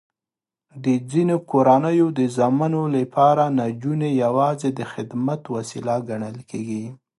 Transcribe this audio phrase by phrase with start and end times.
[0.83, 6.85] د ځینو کورنیو د زامنو لپاره نجونې یواځې د خدمت وسیله ګڼل کېږي.